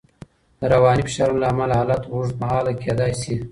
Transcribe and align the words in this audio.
د 0.59 0.61
رواني 0.73 1.03
فشارونو 1.07 1.41
له 1.43 1.47
امله 1.53 1.73
حالت 1.79 2.03
اوږدمهاله 2.11 2.71
کېدای 2.83 3.11
شي. 3.21 3.35